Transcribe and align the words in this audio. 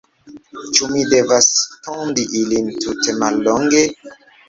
Ĉu 0.77 0.87
mi 0.93 1.03
devas 1.11 1.51
tondi 1.89 2.27
ilin 2.43 2.75
tute 2.83 3.19
mallonge? 3.23 3.89